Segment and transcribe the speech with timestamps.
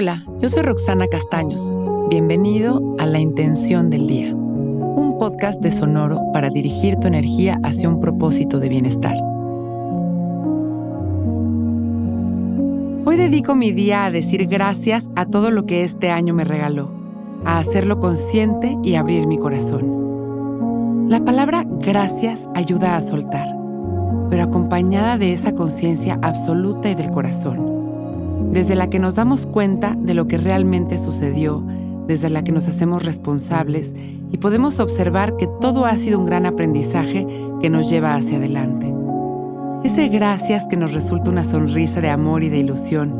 [0.00, 1.74] Hola, yo soy Roxana Castaños.
[2.08, 7.88] Bienvenido a La Intención del Día, un podcast de Sonoro para dirigir tu energía hacia
[7.88, 9.16] un propósito de bienestar.
[13.06, 16.92] Hoy dedico mi día a decir gracias a todo lo que este año me regaló,
[17.44, 21.08] a hacerlo consciente y abrir mi corazón.
[21.08, 23.48] La palabra gracias ayuda a soltar,
[24.30, 27.77] pero acompañada de esa conciencia absoluta y del corazón
[28.50, 31.64] desde la que nos damos cuenta de lo que realmente sucedió,
[32.06, 33.94] desde la que nos hacemos responsables
[34.30, 37.26] y podemos observar que todo ha sido un gran aprendizaje
[37.60, 38.92] que nos lleva hacia adelante.
[39.84, 43.14] Ese gracias que nos resulta una sonrisa de amor y de ilusión,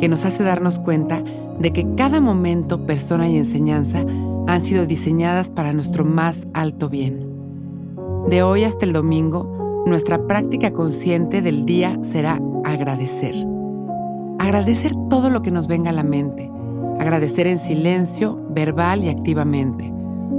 [0.00, 1.22] que nos hace darnos cuenta
[1.58, 4.04] de que cada momento, persona y enseñanza
[4.46, 7.26] han sido diseñadas para nuestro más alto bien.
[8.28, 13.34] De hoy hasta el domingo, nuestra práctica consciente del día será agradecer.
[14.38, 16.50] Agradecer todo lo que nos venga a la mente.
[17.00, 19.92] Agradecer en silencio, verbal y activamente.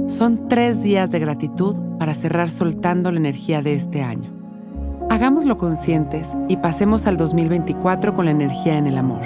[0.06, 4.32] Son tres días de gratitud para cerrar soltando la energía de este año.
[5.10, 9.20] Hagámoslo conscientes y pasemos al 2024 con la energía en el amor.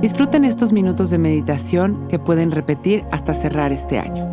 [0.00, 4.26] Disfruten estos minutos de meditación que pueden repetir hasta cerrar este año.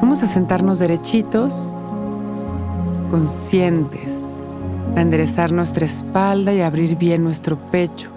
[0.00, 1.74] Vamos a sentarnos derechitos,
[3.10, 4.11] conscientes
[4.96, 8.10] a enderezar nuestra espalda y abrir bien nuestro pecho,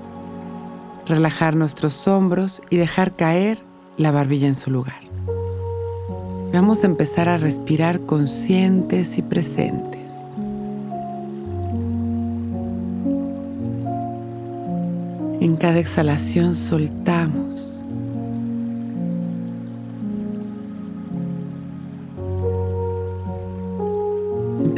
[1.05, 3.59] relajar nuestros hombros y dejar caer
[3.97, 5.01] la barbilla en su lugar.
[6.53, 9.95] Vamos a empezar a respirar conscientes y presentes.
[15.41, 17.54] En cada exhalación soltamos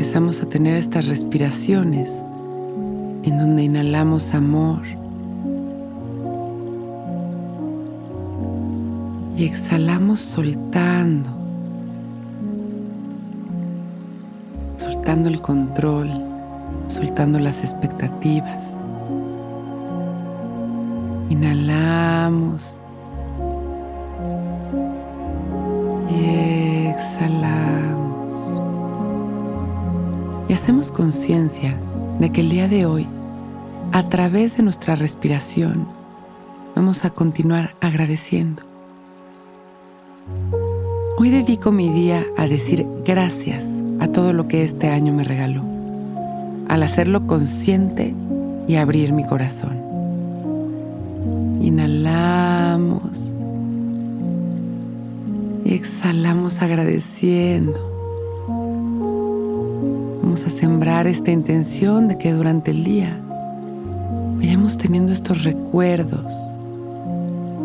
[0.08, 2.10] empezamos a tener estas respiraciones
[3.24, 4.82] en donde inhalamos amor
[9.36, 11.30] y exhalamos soltando,
[14.78, 16.10] soltando el control,
[16.88, 18.64] soltando las expectativas.
[21.30, 22.80] Inhalamos
[30.98, 31.78] conciencia
[32.20, 33.06] de que el día de hoy,
[33.92, 35.88] a través de nuestra respiración,
[36.76, 38.64] vamos a continuar agradeciendo.
[41.20, 43.64] Hoy dedico mi día a decir gracias
[44.00, 45.62] a todo lo que este año me regaló,
[46.68, 48.16] al hacerlo consciente
[48.68, 49.78] y abrir mi corazón.
[51.62, 53.32] Inhalamos
[55.64, 57.87] y exhalamos agradeciendo
[60.88, 63.20] esta intención de que durante el día
[64.38, 66.34] vayamos teniendo estos recuerdos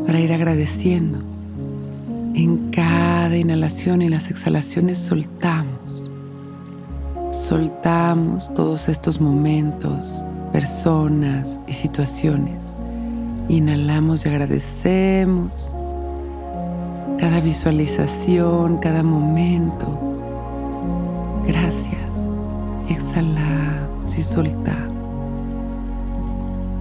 [0.06, 1.18] para ir agradeciendo.
[2.34, 6.10] En cada inhalación y las exhalaciones soltamos.
[7.48, 10.22] Soltamos todos estos momentos,
[10.52, 12.60] personas y situaciones.
[13.48, 15.72] Inhalamos y agradecemos
[17.18, 19.86] cada visualización, cada momento.
[21.46, 21.91] Gracias
[22.88, 24.92] exhalamos y soltamos.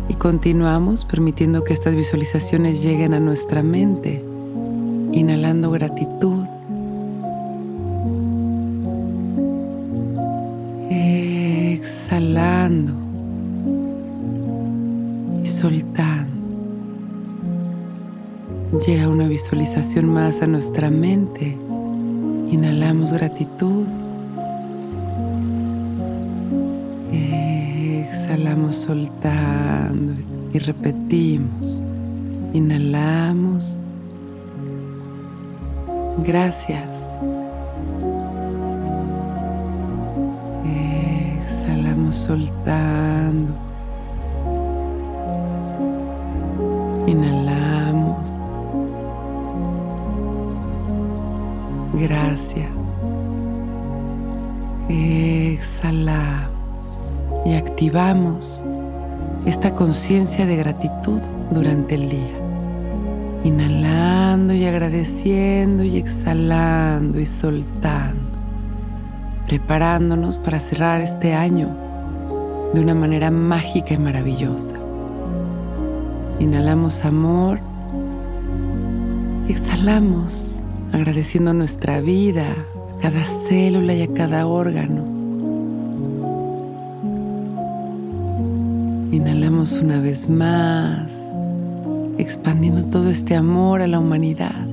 [0.09, 4.21] Y continuamos permitiendo que estas visualizaciones lleguen a nuestra mente,
[5.13, 6.43] inhalando gratitud.
[10.89, 12.91] Exhalando
[15.43, 16.31] y soltando.
[18.85, 21.57] Llega una visualización más a nuestra mente.
[22.51, 23.85] Inhalamos gratitud.
[28.31, 30.13] Exhalamos soltando
[30.53, 31.81] y repetimos.
[32.53, 33.77] Inhalamos.
[36.19, 36.87] Gracias.
[41.43, 43.53] Exhalamos soltando.
[47.07, 47.40] Inhalamos.
[57.51, 58.63] Y activamos
[59.45, 61.19] esta conciencia de gratitud
[61.51, 62.37] durante el día.
[63.43, 68.21] Inhalando y agradeciendo y exhalando y soltando.
[69.47, 71.75] Preparándonos para cerrar este año
[72.73, 74.75] de una manera mágica y maravillosa.
[76.39, 77.59] Inhalamos amor
[79.49, 80.55] y exhalamos
[80.93, 82.55] agradeciendo nuestra vida,
[82.97, 85.20] a cada célula y a cada órgano
[89.11, 91.11] Inhalamos una vez más,
[92.17, 94.65] expandiendo todo este amor a la humanidad.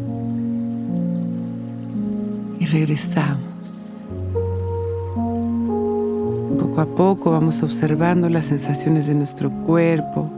[2.60, 3.96] Y regresamos.
[6.56, 10.30] Poco a poco vamos observando las sensaciones de nuestro cuerpo,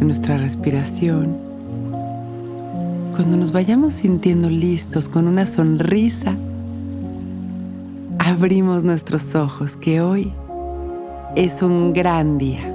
[0.00, 1.36] de nuestra respiración.
[3.14, 6.34] Cuando nos vayamos sintiendo listos con una sonrisa,
[8.18, 10.32] abrimos nuestros ojos, que hoy
[11.36, 12.74] es un gran día.